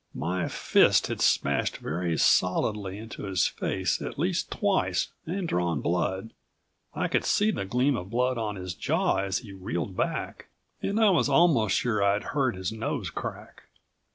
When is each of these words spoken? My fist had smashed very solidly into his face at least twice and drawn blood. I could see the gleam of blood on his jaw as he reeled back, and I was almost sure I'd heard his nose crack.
My 0.15 0.47
fist 0.47 1.05
had 1.09 1.21
smashed 1.21 1.77
very 1.77 2.17
solidly 2.17 2.97
into 2.97 3.25
his 3.25 3.45
face 3.45 4.01
at 4.01 4.17
least 4.17 4.49
twice 4.49 5.09
and 5.27 5.47
drawn 5.47 5.79
blood. 5.79 6.33
I 6.95 7.07
could 7.07 7.23
see 7.23 7.51
the 7.51 7.65
gleam 7.65 7.95
of 7.95 8.09
blood 8.09 8.35
on 8.39 8.55
his 8.55 8.73
jaw 8.73 9.17
as 9.17 9.37
he 9.37 9.51
reeled 9.53 9.95
back, 9.95 10.47
and 10.81 10.99
I 10.99 11.11
was 11.11 11.29
almost 11.29 11.75
sure 11.77 12.01
I'd 12.03 12.23
heard 12.33 12.55
his 12.55 12.71
nose 12.71 13.11
crack. 13.11 13.65